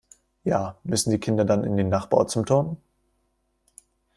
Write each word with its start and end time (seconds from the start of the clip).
Ja 0.43 0.79
müssen 0.83 1.11
die 1.11 1.19
Kinder 1.19 1.45
dann 1.45 1.63
in 1.63 1.77
den 1.77 1.89
Nachbarort 1.89 2.31
zum 2.31 2.47
Turnen? 2.47 2.77